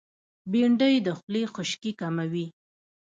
[0.51, 2.47] بېنډۍ د خولې خشکي کموي